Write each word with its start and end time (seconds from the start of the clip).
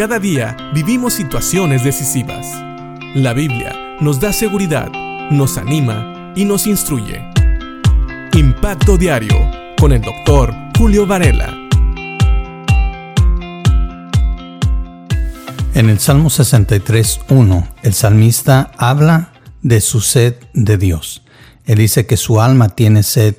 Cada 0.00 0.18
día 0.18 0.56
vivimos 0.72 1.12
situaciones 1.12 1.84
decisivas. 1.84 2.46
La 3.14 3.34
Biblia 3.34 3.98
nos 4.00 4.18
da 4.18 4.32
seguridad, 4.32 4.90
nos 5.30 5.58
anima 5.58 6.32
y 6.34 6.46
nos 6.46 6.66
instruye. 6.66 7.22
Impacto 8.32 8.96
Diario 8.96 9.36
con 9.78 9.92
el 9.92 10.00
doctor 10.00 10.54
Julio 10.78 11.06
Varela. 11.06 11.54
En 15.74 15.90
el 15.90 15.98
Salmo 15.98 16.30
63.1, 16.30 17.68
el 17.82 17.92
salmista 17.92 18.72
habla 18.78 19.34
de 19.60 19.82
su 19.82 20.00
sed 20.00 20.34
de 20.54 20.78
Dios. 20.78 21.24
Él 21.66 21.76
dice 21.76 22.06
que 22.06 22.16
su 22.16 22.40
alma 22.40 22.70
tiene 22.70 23.02
sed 23.02 23.36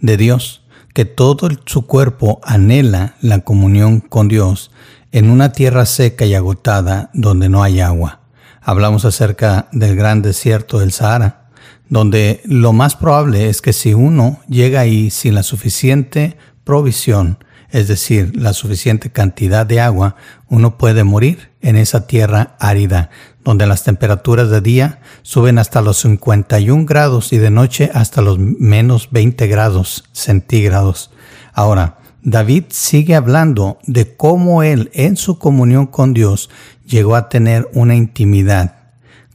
de 0.00 0.16
Dios, 0.16 0.62
que 0.92 1.06
todo 1.06 1.48
su 1.66 1.88
cuerpo 1.88 2.40
anhela 2.44 3.16
la 3.20 3.40
comunión 3.40 3.98
con 3.98 4.28
Dios 4.28 4.70
en 5.14 5.30
una 5.30 5.52
tierra 5.52 5.86
seca 5.86 6.26
y 6.26 6.34
agotada 6.34 7.10
donde 7.14 7.48
no 7.48 7.62
hay 7.62 7.78
agua. 7.78 8.18
Hablamos 8.60 9.04
acerca 9.04 9.68
del 9.70 9.94
gran 9.94 10.22
desierto 10.22 10.80
del 10.80 10.90
Sahara, 10.90 11.50
donde 11.88 12.40
lo 12.46 12.72
más 12.72 12.96
probable 12.96 13.48
es 13.48 13.62
que 13.62 13.72
si 13.72 13.94
uno 13.94 14.40
llega 14.48 14.80
ahí 14.80 15.10
sin 15.10 15.36
la 15.36 15.44
suficiente 15.44 16.36
provisión, 16.64 17.38
es 17.70 17.86
decir, 17.86 18.32
la 18.34 18.54
suficiente 18.54 19.12
cantidad 19.12 19.64
de 19.64 19.80
agua, 19.80 20.16
uno 20.48 20.78
puede 20.78 21.04
morir 21.04 21.52
en 21.60 21.76
esa 21.76 22.08
tierra 22.08 22.56
árida, 22.58 23.10
donde 23.44 23.68
las 23.68 23.84
temperaturas 23.84 24.50
de 24.50 24.62
día 24.62 24.98
suben 25.22 25.60
hasta 25.60 25.80
los 25.80 25.98
51 25.98 26.86
grados 26.86 27.32
y 27.32 27.38
de 27.38 27.50
noche 27.50 27.88
hasta 27.94 28.20
los 28.20 28.40
menos 28.40 29.10
20 29.12 29.46
grados 29.46 30.06
centígrados. 30.12 31.12
Ahora, 31.52 31.98
David 32.26 32.64
sigue 32.70 33.14
hablando 33.14 33.78
de 33.86 34.16
cómo 34.16 34.62
él 34.62 34.90
en 34.94 35.18
su 35.18 35.38
comunión 35.38 35.86
con 35.86 36.14
Dios 36.14 36.48
llegó 36.86 37.16
a 37.16 37.28
tener 37.28 37.68
una 37.74 37.96
intimidad 37.96 38.76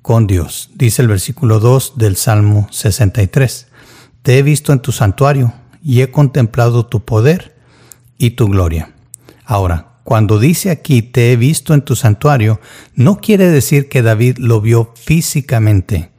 con 0.01 0.25
Dios. 0.25 0.71
Dice 0.73 1.03
el 1.03 1.07
versículo 1.07 1.59
2 1.59 1.93
del 1.97 2.15
Salmo 2.15 2.67
63. 2.71 3.67
Te 4.23 4.39
he 4.39 4.41
visto 4.41 4.73
en 4.73 4.79
tu 4.79 4.91
santuario 4.91 5.53
y 5.83 6.01
he 6.01 6.09
contemplado 6.09 6.87
tu 6.87 7.05
poder 7.05 7.55
y 8.17 8.31
tu 8.31 8.47
gloria. 8.47 8.91
Ahora, 9.45 9.99
cuando 10.03 10.39
dice 10.39 10.71
aquí 10.71 11.03
te 11.03 11.31
he 11.31 11.35
visto 11.35 11.75
en 11.75 11.83
tu 11.83 11.95
santuario, 11.95 12.59
no 12.95 13.21
quiere 13.21 13.51
decir 13.51 13.87
que 13.87 14.01
David 14.01 14.39
lo 14.39 14.61
vio 14.61 14.93
físicamente. 14.95 16.09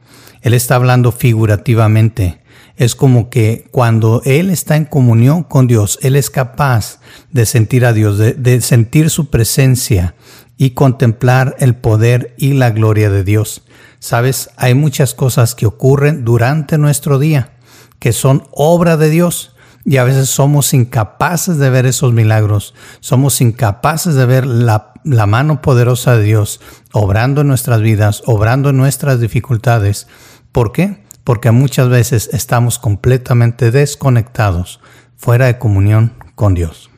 Él 0.41 0.53
está 0.53 0.75
hablando 0.75 1.11
figurativamente 1.11 2.40
es 2.81 2.95
como 2.95 3.29
que 3.29 3.67
cuando 3.69 4.23
Él 4.25 4.49
está 4.49 4.75
en 4.75 4.85
comunión 4.85 5.43
con 5.43 5.67
Dios, 5.67 5.99
Él 6.01 6.15
es 6.15 6.31
capaz 6.31 6.99
de 7.31 7.45
sentir 7.45 7.85
a 7.85 7.93
Dios, 7.93 8.17
de, 8.17 8.61
sentir 8.61 9.11
su 9.11 9.29
presencia 9.29 10.15
y 10.57 10.71
contemplar 10.71 11.55
el 11.59 11.75
poder 11.75 12.33
y 12.39 12.53
la 12.53 12.71
gloria 12.71 13.11
de 13.11 13.23
Dios. 13.23 13.61
Sabes, 13.99 14.49
hay 14.57 14.73
muchas 14.73 15.13
cosas 15.13 15.53
que 15.53 15.67
ocurren 15.67 16.25
durante 16.25 16.79
nuestro 16.79 17.19
día 17.19 17.51
que 17.99 18.13
son 18.13 18.47
obra 18.49 18.97
de 18.97 19.11
Dios 19.11 19.55
y 19.85 19.97
a 19.97 20.03
veces 20.03 20.31
somos 20.31 20.73
incapaces 20.73 21.59
de 21.59 21.69
ver 21.69 21.85
esos 21.85 22.13
milagros, 22.13 22.73
somos 22.99 23.41
incapaces 23.41 24.15
de 24.15 24.25
ver 24.25 24.47
la, 24.47 24.93
la, 25.03 25.27
mano 25.27 25.61
poderosa 25.61 26.17
de 26.17 26.23
Dios 26.23 26.59
obrando 26.93 27.41
en 27.41 27.47
nuestras 27.47 27.81
vidas, 27.81 28.23
obrando 28.25 28.71
en 28.71 28.77
nuestras 28.77 29.19
dificultades. 29.19 30.07
¿Por 30.51 30.71
qué? 30.71 31.00
Porque 31.23 31.51
muchas 31.51 31.89
veces 31.89 32.29
estamos 32.33 32.79
completamente 32.79 33.71
desconectados, 33.71 34.79
fuera 35.15 35.45
de 35.45 35.57
comunión 35.57 36.13
con 36.35 36.53
Dios. 36.53 36.89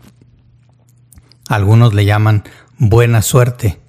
Algunos 1.49 1.93
le 1.93 2.05
llaman 2.05 2.43
buena 2.77 3.21
suerte. 3.21 3.79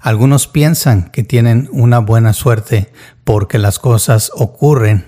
Algunos 0.00 0.46
piensan 0.46 1.10
que 1.10 1.22
tienen 1.22 1.68
una 1.72 1.98
buena 1.98 2.32
suerte 2.32 2.92
porque 3.24 3.58
las 3.58 3.78
cosas 3.78 4.30
ocurren 4.34 5.06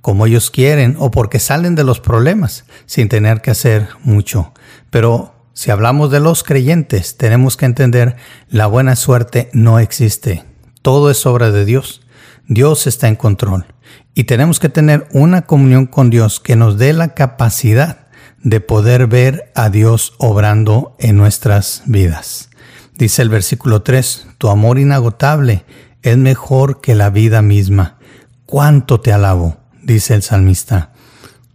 como 0.00 0.26
ellos 0.26 0.50
quieren 0.50 0.96
o 0.98 1.10
porque 1.10 1.38
salen 1.38 1.74
de 1.74 1.84
los 1.84 1.98
problemas 1.98 2.64
sin 2.86 3.08
tener 3.08 3.40
que 3.40 3.50
hacer 3.50 3.88
mucho. 4.02 4.52
Pero 4.90 5.34
si 5.54 5.70
hablamos 5.70 6.10
de 6.10 6.20
los 6.20 6.42
creyentes, 6.42 7.16
tenemos 7.16 7.56
que 7.56 7.64
entender 7.64 8.16
la 8.48 8.66
buena 8.66 8.96
suerte 8.96 9.50
no 9.52 9.78
existe. 9.78 10.44
Todo 10.82 11.10
es 11.10 11.24
obra 11.26 11.50
de 11.50 11.64
Dios. 11.64 12.02
Dios 12.46 12.86
está 12.86 13.08
en 13.08 13.16
control. 13.16 13.66
Y 14.14 14.24
tenemos 14.24 14.60
que 14.60 14.68
tener 14.68 15.08
una 15.12 15.42
comunión 15.42 15.86
con 15.86 16.08
Dios 16.08 16.38
que 16.38 16.54
nos 16.54 16.78
dé 16.78 16.92
la 16.92 17.14
capacidad 17.14 18.06
de 18.42 18.60
poder 18.60 19.08
ver 19.08 19.50
a 19.54 19.70
Dios 19.70 20.14
obrando 20.18 20.94
en 21.00 21.16
nuestras 21.16 21.82
vidas. 21.86 22.50
Dice 22.96 23.22
el 23.22 23.28
versículo 23.28 23.82
3, 23.82 24.28
tu 24.38 24.50
amor 24.50 24.78
inagotable 24.78 25.64
es 26.02 26.16
mejor 26.16 26.80
que 26.80 26.94
la 26.94 27.10
vida 27.10 27.42
misma. 27.42 27.98
¿Cuánto 28.46 29.00
te 29.00 29.12
alabo? 29.12 29.56
dice 29.82 30.14
el 30.14 30.22
salmista. 30.22 30.92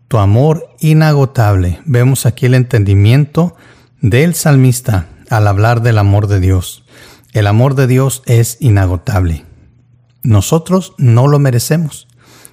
Tu 0.08 0.18
amor 0.18 0.68
inagotable. 0.80 1.80
Vemos 1.86 2.26
aquí 2.26 2.48
el 2.48 2.56
entendimiento 2.56 3.56
del 4.02 4.36
salmista 4.36 5.08
al 5.30 5.48
hablar 5.48 5.82
del 5.82 5.98
amor 5.98 6.28
de 6.28 6.40
Dios. 6.40 6.84
El 7.32 7.48
amor 7.48 7.76
de 7.76 7.88
Dios 7.88 8.24
es 8.26 8.58
inagotable. 8.60 9.46
Nosotros 10.24 10.94
no 10.98 11.28
lo 11.28 11.40
merecemos 11.40 12.09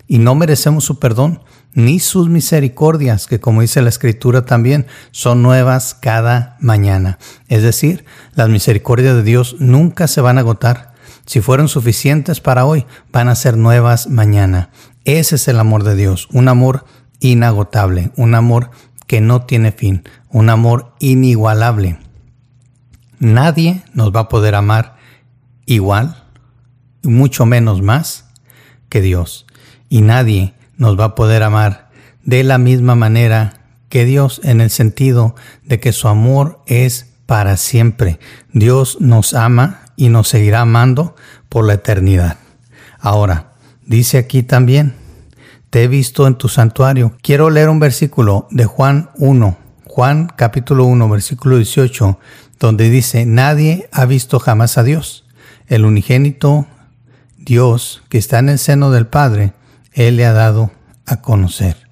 y 0.08 0.18
no 0.18 0.34
merecemos 0.34 0.84
su 0.84 0.98
perdón 0.98 1.40
ni 1.74 2.00
sus 2.00 2.28
misericordias, 2.28 3.26
que 3.26 3.38
como 3.38 3.60
dice 3.60 3.82
la 3.82 3.90
escritura 3.90 4.46
también, 4.46 4.86
son 5.10 5.42
nuevas 5.42 5.94
cada 5.94 6.56
mañana. 6.58 7.18
Es 7.48 7.62
decir, 7.62 8.06
las 8.34 8.48
misericordias 8.48 9.14
de 9.14 9.22
Dios 9.22 9.56
nunca 9.58 10.08
se 10.08 10.22
van 10.22 10.38
a 10.38 10.40
agotar. 10.40 10.94
Si 11.26 11.40
fueron 11.40 11.68
suficientes 11.68 12.40
para 12.40 12.64
hoy, 12.64 12.86
van 13.12 13.28
a 13.28 13.34
ser 13.34 13.58
nuevas 13.58 14.08
mañana. 14.08 14.70
Ese 15.04 15.34
es 15.34 15.48
el 15.48 15.58
amor 15.58 15.82
de 15.84 15.96
Dios, 15.96 16.28
un 16.32 16.48
amor 16.48 16.86
inagotable, 17.20 18.10
un 18.16 18.34
amor 18.34 18.70
que 19.06 19.20
no 19.20 19.42
tiene 19.42 19.70
fin, 19.70 20.02
un 20.30 20.48
amor 20.48 20.94
inigualable. 20.98 21.98
Nadie 23.18 23.82
nos 23.92 24.14
va 24.14 24.20
a 24.20 24.28
poder 24.28 24.54
amar 24.54 24.96
igual, 25.66 26.24
mucho 27.02 27.44
menos 27.44 27.82
más 27.82 28.26
que 28.88 29.00
Dios 29.00 29.46
y 29.88 30.02
nadie 30.02 30.54
nos 30.76 30.98
va 30.98 31.04
a 31.04 31.14
poder 31.14 31.42
amar 31.42 31.88
de 32.24 32.42
la 32.44 32.58
misma 32.58 32.94
manera 32.94 33.60
que 33.88 34.04
Dios 34.04 34.40
en 34.44 34.60
el 34.60 34.70
sentido 34.70 35.34
de 35.64 35.80
que 35.80 35.92
su 35.92 36.08
amor 36.08 36.60
es 36.66 37.12
para 37.26 37.56
siempre. 37.56 38.18
Dios 38.52 38.98
nos 39.00 39.34
ama 39.34 39.80
y 39.96 40.08
nos 40.08 40.28
seguirá 40.28 40.60
amando 40.60 41.16
por 41.48 41.66
la 41.66 41.74
eternidad. 41.74 42.38
Ahora, 42.98 43.52
dice 43.84 44.18
aquí 44.18 44.42
también, 44.42 44.94
te 45.70 45.84
he 45.84 45.88
visto 45.88 46.26
en 46.26 46.36
tu 46.36 46.48
santuario. 46.48 47.16
Quiero 47.22 47.50
leer 47.50 47.68
un 47.68 47.80
versículo 47.80 48.46
de 48.50 48.64
Juan 48.64 49.10
1, 49.16 49.56
Juan 49.84 50.28
capítulo 50.34 50.84
1, 50.84 51.08
versículo 51.08 51.56
18, 51.56 52.18
donde 52.58 52.90
dice, 52.90 53.26
nadie 53.26 53.88
ha 53.92 54.04
visto 54.04 54.38
jamás 54.38 54.78
a 54.78 54.82
Dios. 54.82 55.24
El 55.68 55.84
unigénito 55.84 56.66
Dios 57.46 58.02
que 58.10 58.18
está 58.18 58.40
en 58.40 58.50
el 58.50 58.58
seno 58.58 58.90
del 58.90 59.06
Padre, 59.06 59.54
él 59.92 60.16
le 60.16 60.26
ha 60.26 60.32
dado 60.32 60.72
a 61.06 61.22
conocer. 61.22 61.88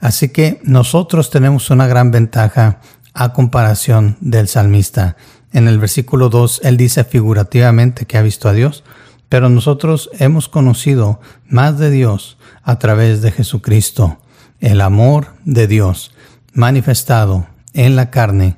Así 0.00 0.30
que 0.30 0.60
nosotros 0.64 1.30
tenemos 1.30 1.70
una 1.70 1.86
gran 1.86 2.10
ventaja 2.10 2.80
a 3.14 3.32
comparación 3.32 4.16
del 4.20 4.48
salmista. 4.48 5.16
En 5.52 5.68
el 5.68 5.78
versículo 5.78 6.30
2, 6.30 6.62
él 6.64 6.76
dice 6.76 7.04
figurativamente 7.04 8.06
que 8.06 8.16
ha 8.16 8.22
visto 8.22 8.48
a 8.48 8.52
Dios, 8.52 8.82
pero 9.28 9.48
nosotros 9.50 10.08
hemos 10.18 10.48
conocido 10.48 11.20
más 11.46 11.78
de 11.78 11.90
Dios 11.90 12.38
a 12.62 12.78
través 12.78 13.20
de 13.20 13.30
Jesucristo. 13.30 14.18
El 14.60 14.80
amor 14.80 15.34
de 15.44 15.66
Dios 15.66 16.12
manifestado 16.52 17.46
en 17.74 17.94
la 17.94 18.10
carne 18.10 18.56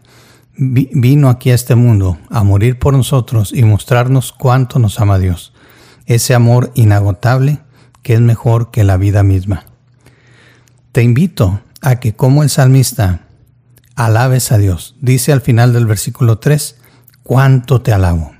vino 0.57 1.29
aquí 1.29 1.51
a 1.51 1.55
este 1.55 1.75
mundo 1.75 2.19
a 2.29 2.45
morir 2.45 2.79
por 2.79 2.95
nosotros 2.95 3.53
y 3.53 3.65
mostrarnos 3.65 4.33
cuánto 4.33 4.79
nos 4.79 5.01
ama 5.01 5.19
Dios. 5.19 5.53
Ese 6.11 6.35
amor 6.35 6.73
inagotable 6.75 7.61
que 8.03 8.15
es 8.15 8.21
mejor 8.21 8.73
que 8.73 8.83
la 8.83 8.97
vida 8.97 9.23
misma. 9.23 9.67
Te 10.91 11.05
invito 11.05 11.61
a 11.83 12.01
que 12.01 12.17
como 12.17 12.43
el 12.43 12.51
salmista 12.51 13.29
alabes 13.95 14.51
a 14.51 14.59
Dios. 14.59 14.97
Dice 15.01 15.33
al 15.33 15.41
final 15.41 15.73
del 15.73 15.87
versículo 15.87 16.41
3, 16.41 16.79
cuánto 17.23 17.81
te 17.81 17.93
alabo. 17.93 18.33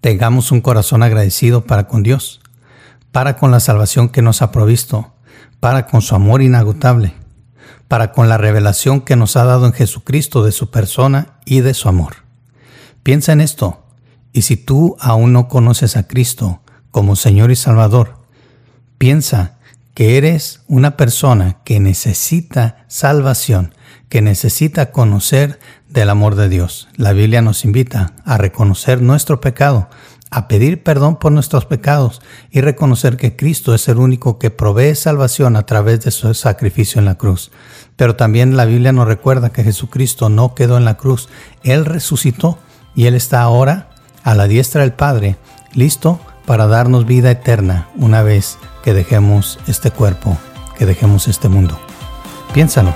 Tengamos 0.00 0.52
un 0.52 0.62
corazón 0.62 1.02
agradecido 1.02 1.66
para 1.66 1.86
con 1.86 2.02
Dios, 2.02 2.40
para 3.12 3.36
con 3.36 3.50
la 3.50 3.60
salvación 3.60 4.08
que 4.08 4.22
nos 4.22 4.40
ha 4.40 4.52
provisto, 4.52 5.12
para 5.60 5.86
con 5.86 6.00
su 6.00 6.14
amor 6.14 6.40
inagotable, 6.40 7.12
para 7.88 8.12
con 8.12 8.30
la 8.30 8.38
revelación 8.38 9.02
que 9.02 9.16
nos 9.16 9.36
ha 9.36 9.44
dado 9.44 9.66
en 9.66 9.74
Jesucristo 9.74 10.42
de 10.42 10.52
su 10.52 10.70
persona 10.70 11.34
y 11.44 11.60
de 11.60 11.74
su 11.74 11.90
amor. 11.90 12.24
Piensa 13.02 13.34
en 13.34 13.42
esto, 13.42 13.85
y 14.36 14.42
si 14.42 14.58
tú 14.58 14.98
aún 15.00 15.32
no 15.32 15.48
conoces 15.48 15.96
a 15.96 16.06
Cristo, 16.06 16.60
como 16.90 17.16
Señor 17.16 17.50
y 17.50 17.56
Salvador, 17.56 18.18
piensa 18.98 19.56
que 19.94 20.18
eres 20.18 20.60
una 20.68 20.98
persona 20.98 21.56
que 21.64 21.80
necesita 21.80 22.84
salvación, 22.86 23.74
que 24.10 24.20
necesita 24.20 24.92
conocer 24.92 25.58
del 25.88 26.10
amor 26.10 26.34
de 26.34 26.50
Dios. 26.50 26.86
La 26.96 27.14
Biblia 27.14 27.40
nos 27.40 27.64
invita 27.64 28.12
a 28.26 28.36
reconocer 28.36 29.00
nuestro 29.00 29.40
pecado, 29.40 29.88
a 30.30 30.48
pedir 30.48 30.82
perdón 30.82 31.16
por 31.16 31.32
nuestros 31.32 31.64
pecados 31.64 32.20
y 32.50 32.60
reconocer 32.60 33.16
que 33.16 33.36
Cristo 33.36 33.74
es 33.74 33.88
el 33.88 33.96
único 33.96 34.38
que 34.38 34.50
provee 34.50 34.96
salvación 34.96 35.56
a 35.56 35.64
través 35.64 36.04
de 36.04 36.10
su 36.10 36.34
sacrificio 36.34 36.98
en 36.98 37.06
la 37.06 37.14
cruz. 37.14 37.50
Pero 37.96 38.16
también 38.16 38.54
la 38.54 38.66
Biblia 38.66 38.92
nos 38.92 39.08
recuerda 39.08 39.48
que 39.48 39.64
Jesucristo 39.64 40.28
no 40.28 40.54
quedó 40.54 40.76
en 40.76 40.84
la 40.84 40.98
cruz, 40.98 41.30
Él 41.62 41.86
resucitó 41.86 42.58
y 42.94 43.06
Él 43.06 43.14
está 43.14 43.40
ahora 43.40 43.95
a 44.26 44.34
la 44.34 44.48
diestra 44.48 44.80
del 44.80 44.92
Padre, 44.92 45.36
listo 45.72 46.18
para 46.46 46.66
darnos 46.66 47.06
vida 47.06 47.30
eterna 47.30 47.86
una 47.94 48.22
vez 48.22 48.58
que 48.82 48.92
dejemos 48.92 49.60
este 49.68 49.92
cuerpo, 49.92 50.36
que 50.76 50.84
dejemos 50.84 51.28
este 51.28 51.48
mundo. 51.48 51.78
Piénsalo. 52.52 52.92